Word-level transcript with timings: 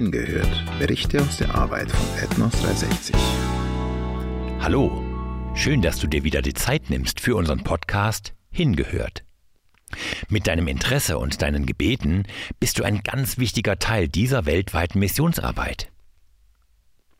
hingehört. 0.00 0.64
Berichte 0.78 1.20
aus 1.20 1.36
der 1.36 1.54
Arbeit 1.54 1.90
von 1.90 2.18
Ethnos 2.18 2.52
360. 2.52 3.14
Hallo, 4.58 5.04
schön, 5.54 5.82
dass 5.82 5.98
du 5.98 6.06
dir 6.06 6.24
wieder 6.24 6.40
die 6.40 6.54
Zeit 6.54 6.88
nimmst 6.88 7.20
für 7.20 7.36
unseren 7.36 7.64
Podcast 7.64 8.32
Hingehört. 8.50 9.24
Mit 10.30 10.46
deinem 10.46 10.68
Interesse 10.68 11.18
und 11.18 11.42
deinen 11.42 11.66
Gebeten 11.66 12.24
bist 12.58 12.78
du 12.78 12.82
ein 12.82 13.02
ganz 13.02 13.36
wichtiger 13.36 13.78
Teil 13.78 14.08
dieser 14.08 14.46
weltweiten 14.46 15.00
Missionsarbeit. 15.00 15.90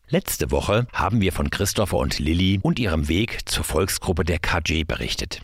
Letzte 0.09 0.49
Woche 0.49 0.87
haben 0.91 1.21
wir 1.21 1.33
von 1.33 1.51
Christopher 1.51 1.97
und 1.97 2.17
Lilly 2.17 2.61
und 2.63 2.79
ihrem 2.79 3.07
Weg 3.07 3.47
zur 3.47 3.63
Volksgruppe 3.63 4.23
der 4.23 4.39
KJ 4.39 4.85
berichtet. 4.85 5.43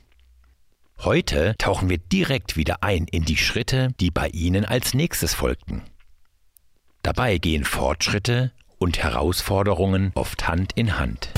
Heute 1.03 1.53
tauchen 1.59 1.87
wir 1.87 1.99
direkt 1.99 2.57
wieder 2.57 2.81
ein 2.81 3.05
in 3.05 3.25
die 3.25 3.37
Schritte, 3.37 3.89
die 3.99 4.09
bei 4.09 4.29
ihnen 4.29 4.65
als 4.65 4.95
nächstes 4.95 5.35
folgten. 5.35 5.83
Dabei 7.07 7.37
gehen 7.37 7.63
Fortschritte 7.63 8.51
und 8.79 9.01
Herausforderungen 9.01 10.11
oft 10.13 10.49
Hand 10.49 10.73
in 10.75 10.99
Hand. 10.99 11.29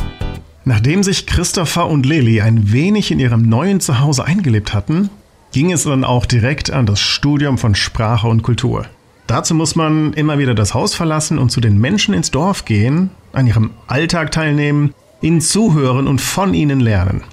Nachdem 0.65 1.03
sich 1.03 1.27
Christopher 1.27 1.85
und 1.85 2.07
Lilly 2.07 2.41
ein 2.41 2.71
wenig 2.71 3.11
in 3.11 3.19
ihrem 3.19 3.47
neuen 3.47 3.79
Zuhause 3.79 4.25
eingelebt 4.25 4.73
hatten, 4.73 5.11
ging 5.51 5.71
es 5.71 5.83
dann 5.83 6.03
auch 6.03 6.25
direkt 6.25 6.71
an 6.71 6.87
das 6.87 6.99
Studium 6.99 7.59
von 7.59 7.75
Sprache 7.75 8.27
und 8.27 8.41
Kultur. 8.41 8.87
Dazu 9.27 9.53
muss 9.53 9.75
man 9.75 10.13
immer 10.13 10.39
wieder 10.39 10.55
das 10.55 10.73
Haus 10.73 10.95
verlassen 10.95 11.37
und 11.37 11.51
zu 11.51 11.61
den 11.61 11.77
Menschen 11.77 12.15
ins 12.15 12.31
Dorf 12.31 12.65
gehen, 12.65 13.11
an 13.31 13.45
ihrem 13.45 13.69
Alltag 13.85 14.31
teilnehmen, 14.31 14.95
ihnen 15.21 15.39
zuhören 15.39 16.07
und 16.07 16.19
von 16.19 16.55
ihnen 16.55 16.79
lernen. 16.79 17.23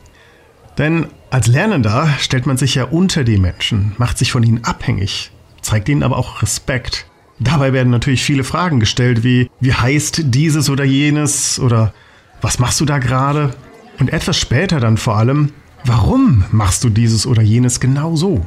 Denn 0.76 1.06
als 1.30 1.46
Lernender 1.46 2.10
stellt 2.20 2.44
man 2.44 2.58
sich 2.58 2.74
ja 2.74 2.84
unter 2.84 3.24
die 3.24 3.38
Menschen, 3.38 3.94
macht 3.96 4.18
sich 4.18 4.30
von 4.30 4.42
ihnen 4.42 4.62
abhängig, 4.62 5.30
zeigt 5.62 5.88
ihnen 5.88 6.02
aber 6.02 6.18
auch 6.18 6.42
Respekt. 6.42 7.06
Dabei 7.38 7.72
werden 7.72 7.90
natürlich 7.90 8.24
viele 8.24 8.44
Fragen 8.44 8.80
gestellt, 8.80 9.22
wie 9.22 9.50
wie 9.60 9.74
heißt 9.74 10.22
dieses 10.24 10.70
oder 10.70 10.84
jenes 10.84 11.58
oder 11.60 11.92
was 12.40 12.58
machst 12.58 12.80
du 12.80 12.84
da 12.84 12.98
gerade? 12.98 13.54
Und 13.98 14.12
etwas 14.12 14.38
später 14.38 14.80
dann 14.80 14.96
vor 14.96 15.16
allem, 15.16 15.52
warum 15.84 16.44
machst 16.50 16.84
du 16.84 16.88
dieses 16.88 17.26
oder 17.26 17.42
jenes 17.42 17.80
genau 17.80 18.16
so? 18.16 18.46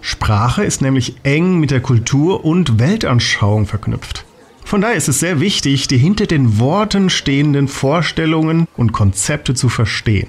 Sprache 0.00 0.64
ist 0.64 0.82
nämlich 0.82 1.16
eng 1.22 1.58
mit 1.60 1.70
der 1.70 1.80
Kultur 1.80 2.44
und 2.44 2.78
Weltanschauung 2.78 3.66
verknüpft. 3.66 4.26
Von 4.64 4.80
daher 4.80 4.96
ist 4.96 5.08
es 5.08 5.20
sehr 5.20 5.40
wichtig, 5.40 5.88
die 5.88 5.98
hinter 5.98 6.26
den 6.26 6.58
Worten 6.58 7.10
stehenden 7.10 7.68
Vorstellungen 7.68 8.66
und 8.76 8.92
Konzepte 8.92 9.54
zu 9.54 9.68
verstehen. 9.68 10.28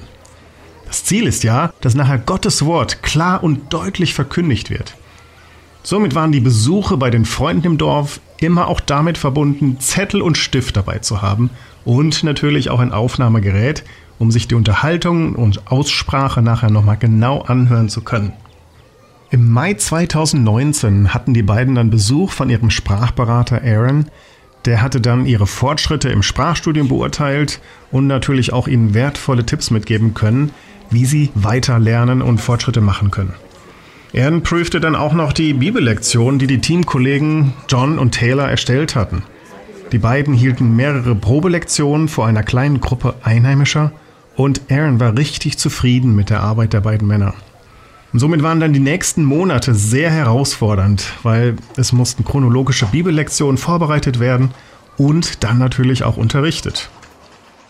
Das 0.85 1.03
Ziel 1.03 1.25
ist 1.25 1.43
ja, 1.43 1.73
dass 1.81 1.95
nachher 1.95 2.19
Gottes 2.19 2.63
Wort 2.65 3.01
klar 3.01 3.43
und 3.43 3.73
deutlich 3.73 4.13
verkündigt 4.13 4.69
wird. 4.69 4.95
Somit 5.85 6.15
waren 6.15 6.31
die 6.31 6.39
Besuche 6.39 6.97
bei 6.97 7.11
den 7.11 7.25
Freunden 7.25 7.67
im 7.67 7.77
Dorf 7.77 8.19
immer 8.39 8.69
auch 8.69 8.79
damit 8.79 9.19
verbunden, 9.19 9.79
Zettel 9.79 10.19
und 10.23 10.35
Stift 10.35 10.75
dabei 10.75 10.97
zu 10.97 11.21
haben 11.21 11.51
und 11.85 12.23
natürlich 12.23 12.71
auch 12.71 12.79
ein 12.79 12.91
Aufnahmegerät, 12.91 13.83
um 14.17 14.31
sich 14.31 14.47
die 14.47 14.55
Unterhaltung 14.55 15.35
und 15.35 15.71
Aussprache 15.71 16.41
nachher 16.41 16.71
nochmal 16.71 16.97
genau 16.97 17.41
anhören 17.41 17.87
zu 17.87 18.01
können. 18.01 18.33
Im 19.29 19.51
Mai 19.51 19.75
2019 19.75 21.13
hatten 21.13 21.35
die 21.35 21.43
beiden 21.43 21.75
dann 21.75 21.91
Besuch 21.91 22.31
von 22.31 22.49
ihrem 22.49 22.71
Sprachberater 22.71 23.61
Aaron. 23.63 24.05
Der 24.65 24.81
hatte 24.81 25.01
dann 25.01 25.27
ihre 25.27 25.45
Fortschritte 25.45 26.09
im 26.09 26.23
Sprachstudium 26.23 26.87
beurteilt 26.87 27.61
und 27.91 28.07
natürlich 28.07 28.51
auch 28.53 28.67
ihnen 28.67 28.95
wertvolle 28.95 29.45
Tipps 29.45 29.69
mitgeben 29.69 30.15
können, 30.15 30.49
wie 30.89 31.05
sie 31.05 31.29
weiter 31.35 31.77
lernen 31.77 32.23
und 32.23 32.41
Fortschritte 32.41 32.81
machen 32.81 33.11
können. 33.11 33.35
Aaron 34.17 34.43
prüfte 34.43 34.79
dann 34.79 34.95
auch 34.95 35.11
noch 35.11 35.33
die 35.33 35.53
Bibellektion, 35.53 36.39
die 36.39 36.47
die 36.47 36.61
Teamkollegen 36.61 37.53
John 37.67 37.99
und 37.99 38.13
Taylor 38.13 38.47
erstellt 38.47 38.95
hatten. 38.95 39.23
Die 39.91 39.97
beiden 39.97 40.33
hielten 40.33 40.73
mehrere 40.75 41.15
Probelektionen 41.15 42.07
vor 42.07 42.25
einer 42.25 42.43
kleinen 42.43 42.79
Gruppe 42.79 43.15
Einheimischer 43.23 43.91
und 44.37 44.61
Aaron 44.71 45.01
war 45.01 45.17
richtig 45.17 45.57
zufrieden 45.57 46.15
mit 46.15 46.29
der 46.29 46.41
Arbeit 46.41 46.71
der 46.71 46.79
beiden 46.79 47.07
Männer. 47.07 47.33
Und 48.13 48.19
somit 48.19 48.41
waren 48.41 48.61
dann 48.61 48.71
die 48.71 48.79
nächsten 48.79 49.25
Monate 49.25 49.73
sehr 49.73 50.09
herausfordernd, 50.11 51.11
weil 51.23 51.57
es 51.75 51.91
mussten 51.91 52.23
chronologische 52.23 52.85
Bibellektionen 52.85 53.57
vorbereitet 53.57 54.21
werden 54.21 54.51
und 54.95 55.43
dann 55.43 55.57
natürlich 55.57 56.05
auch 56.05 56.15
unterrichtet. 56.15 56.89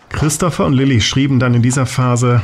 Christopher 0.10 0.68
und 0.68 0.74
Lilly 0.74 1.02
schrieben 1.02 1.40
dann 1.40 1.56
in 1.56 1.64
dieser 1.64 1.88
Phase, 1.88 2.44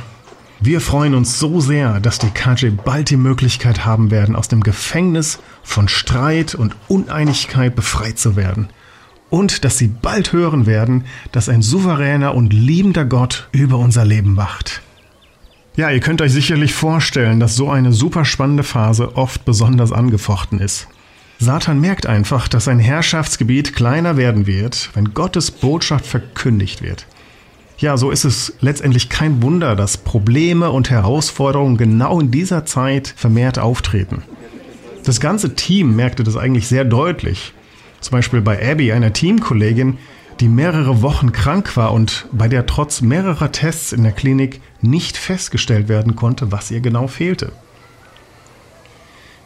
wir 0.64 0.80
freuen 0.80 1.16
uns 1.16 1.40
so 1.40 1.60
sehr, 1.60 2.00
dass 2.00 2.20
die 2.20 2.30
KJ 2.30 2.68
bald 2.70 3.10
die 3.10 3.18
Möglichkeit 3.18 3.84
haben 3.84 4.12
werden, 4.12 4.36
aus 4.36 4.48
dem 4.48 4.62
Gefängnis 4.62 5.40
von 5.64 5.88
Streit 5.88 6.54
und 6.54 6.76
Uneinigkeit 6.88 7.76
befreit 7.76 8.20
zu 8.20 8.36
werden. 8.36 8.70
Und 9.32 9.66
dass 9.66 9.80
sie 9.80 9.88
bald 9.88 10.34
hören 10.34 10.68
werden, 10.68 11.06
dass 11.32 11.50
ein 11.50 11.64
souveräner 11.64 12.36
und 12.36 12.54
liebender 12.54 13.06
Gott 13.06 13.50
über 13.52 13.80
unser 13.80 14.06
Leben 14.06 14.38
wacht. 14.38 14.84
Ja, 15.78 15.90
ihr 15.90 16.00
könnt 16.00 16.22
euch 16.22 16.32
sicherlich 16.32 16.74
vorstellen, 16.74 17.40
dass 17.40 17.56
so 17.56 17.72
eine 17.72 17.92
super 17.92 18.24
spannende 18.24 18.64
Phase 18.64 19.18
oft 19.18 19.46
besonders 19.46 19.92
angefochten 19.92 20.60
ist. 20.60 20.88
Satan 21.40 21.80
merkt 21.80 22.06
einfach, 22.06 22.48
dass 22.48 22.66
sein 22.66 22.78
Herrschaftsgebiet 22.78 23.76
kleiner 23.76 24.16
werden 24.16 24.46
wird, 24.46 24.92
wenn 24.94 25.16
Gottes 25.16 25.50
Botschaft 25.50 26.06
verkündigt 26.06 26.84
wird. 26.84 27.08
Ja, 27.82 27.98
so 27.98 28.12
ist 28.12 28.26
es 28.26 28.54
letztendlich 28.62 29.10
kein 29.10 29.42
Wunder, 29.42 29.76
dass 29.76 29.98
Probleme 29.98 30.70
und 30.70 30.92
Herausforderungen 30.92 31.78
genau 31.78 32.20
in 32.20 32.30
dieser 32.30 32.64
Zeit 32.64 33.12
vermehrt 33.18 33.58
auftreten. 33.58 34.22
Das 35.04 35.20
ganze 35.20 35.56
Team 35.56 35.96
merkte 35.96 36.24
das 36.24 36.38
eigentlich 36.38 36.68
sehr 36.68 36.86
deutlich. 36.86 37.54
Zum 38.00 38.12
Beispiel 38.12 38.42
bei 38.42 38.72
Abby, 38.72 38.92
einer 38.92 39.14
Teamkollegin, 39.14 39.98
die 40.40 40.48
mehrere 40.48 41.02
Wochen 41.02 41.32
krank 41.32 41.76
war 41.76 41.92
und 41.92 42.28
bei 42.32 42.48
der 42.48 42.68
trotz 42.68 43.02
mehrerer 43.02 43.52
Tests 43.52 43.94
in 43.94 44.04
der 44.04 44.12
Klinik 44.12 44.62
nicht 44.82 45.18
festgestellt 45.18 45.90
werden 45.90 46.16
konnte, 46.16 46.52
was 46.52 46.70
ihr 46.70 46.82
genau 46.82 47.08
fehlte. 47.08 47.52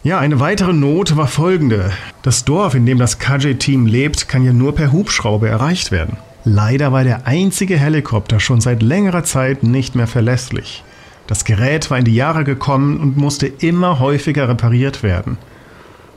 Ja, 0.04 0.20
eine 0.20 0.42
weitere 0.42 0.74
Not 0.74 1.16
war 1.16 1.28
folgende. 1.28 1.94
Das 2.22 2.44
Dorf, 2.44 2.76
in 2.76 2.86
dem 2.86 3.00
das 3.00 3.18
KJ-Team 3.18 3.86
lebt, 3.86 4.28
kann 4.28 4.44
ja 4.44 4.52
nur 4.52 4.76
per 4.76 4.92
Hubschrauber 4.92 5.48
erreicht 5.48 5.92
werden. 5.92 6.18
Leider 6.48 6.92
war 6.92 7.04
der 7.04 7.26
einzige 7.26 7.76
Helikopter 7.76 8.40
schon 8.40 8.62
seit 8.62 8.84
längerer 8.84 9.24
Zeit 9.24 9.64
nicht 9.64 9.96
mehr 9.96 10.06
verlässlich. 10.06 10.84
Das 11.26 11.44
Gerät 11.44 11.90
war 11.90 11.98
in 11.98 12.06
die 12.06 12.14
Jahre 12.14 12.44
gekommen 12.44 13.00
und 13.00 13.18
musste 13.18 13.48
immer 13.48 14.00
häufiger 14.00 14.48
repariert 14.48 15.02
werden. 15.02 15.40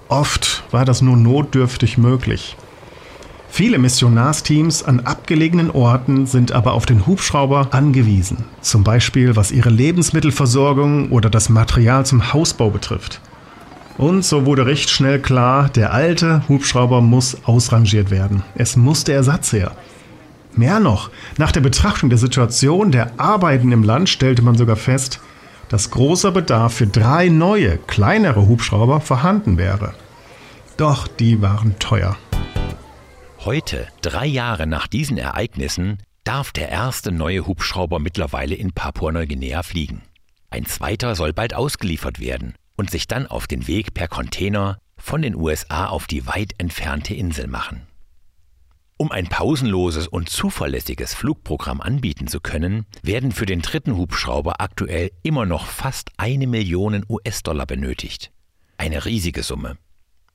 Oft 0.09 0.65
war 0.71 0.85
das 0.85 1.01
nur 1.01 1.17
notdürftig 1.17 1.97
möglich. 1.97 2.57
Viele 3.49 3.79
Missionarsteams 3.79 4.83
an 4.83 5.01
abgelegenen 5.01 5.71
Orten 5.71 6.27
sind 6.27 6.53
aber 6.53 6.75
auf 6.75 6.85
den 6.85 7.07
Hubschrauber 7.07 7.69
angewiesen, 7.71 8.45
zum 8.61 8.85
Beispiel 8.85 9.35
was 9.35 9.51
ihre 9.51 9.71
Lebensmittelversorgung 9.71 11.11
oder 11.11 11.31
das 11.31 11.49
Material 11.49 12.05
zum 12.05 12.35
Hausbau 12.35 12.69
betrifft. 12.69 13.23
Und 13.97 14.27
so 14.27 14.45
wurde 14.45 14.67
recht 14.67 14.91
schnell 14.91 15.21
klar, 15.21 15.71
der 15.71 15.95
alte 15.95 16.43
Hubschrauber 16.49 17.01
muss 17.01 17.39
ausrangiert 17.45 18.11
werden. 18.11 18.43
Es 18.55 18.77
muss 18.77 19.05
der 19.05 19.17
Ersatz 19.17 19.53
her. 19.55 19.73
Mehr 20.59 20.81
noch, 20.81 21.11
nach 21.37 21.53
der 21.53 21.61
Betrachtung 21.61 22.11
der 22.11 22.19
Situation 22.19 22.91
der 22.91 23.21
Arbeiten 23.21 23.71
im 23.71 23.85
Land 23.85 24.09
stellte 24.09 24.43
man 24.43 24.57
sogar 24.57 24.75
fest, 24.75 25.21
dass 25.69 25.93
großer 25.93 26.33
Bedarf 26.33 26.75
für 26.75 26.89
drei 26.89 27.29
neue, 27.29 27.79
kleinere 27.79 28.49
Hubschrauber 28.49 29.01
vorhanden 29.01 29.57
wäre. 29.57 29.95
Doch 30.77 31.07
die 31.07 31.41
waren 31.41 31.79
teuer. 31.79 32.17
Heute, 33.45 33.87
drei 34.03 34.27
Jahre 34.27 34.67
nach 34.67 34.89
diesen 34.89 35.17
Ereignissen, 35.17 35.99
darf 36.25 36.51
der 36.51 36.71
erste 36.71 37.13
neue 37.13 37.47
Hubschrauber 37.47 38.01
mittlerweile 38.01 38.57
in 38.57 38.73
Papua-Neuguinea 38.73 39.63
fliegen. 39.63 40.03
Ein 40.51 40.67
zweiter 40.67 41.15
soll 41.15 41.33
bald 41.33 41.55
ausgeliefert 41.55 42.19
werden 42.19 42.55
und 42.77 42.91
sich 42.91 43.07
dann 43.07 43.29
auf 43.29 43.47
den 43.47 43.69
Weg 43.69 43.95
per 43.95 44.09
Container 44.09 44.79
von 44.97 45.23
den 45.23 45.37
USA 45.37 45.87
auf 45.87 46.09
die 46.09 46.27
weit 46.27 46.55
entfernte 46.59 47.15
Insel 47.15 47.47
machen. 47.47 47.88
Um 49.01 49.13
ein 49.13 49.29
pausenloses 49.29 50.09
und 50.09 50.29
zuverlässiges 50.29 51.15
Flugprogramm 51.15 51.81
anbieten 51.81 52.27
zu 52.27 52.41
können, 52.41 52.85
werden 53.05 53.31
für 53.31 53.47
den 53.47 53.63
dritten 53.63 53.97
Hubschrauber 53.97 54.61
aktuell 54.61 55.13
immer 55.23 55.47
noch 55.47 55.67
fast 55.67 56.11
eine 56.17 56.49
Million 56.49 57.05
US-Dollar 57.09 57.65
benötigt. 57.65 58.33
Eine 58.77 59.05
riesige 59.05 59.45
Summe. 59.45 59.79